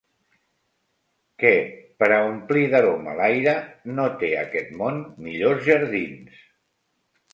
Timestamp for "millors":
5.27-5.65